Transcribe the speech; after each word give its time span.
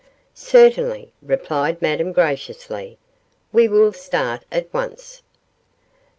'Certainly,' 0.33 1.13
replied 1.21 1.79
Madame, 1.79 2.11
graciously; 2.11 2.97
'we 3.53 3.67
will 3.67 3.93
start 3.93 4.45
at 4.51 4.67
once. 4.73 5.21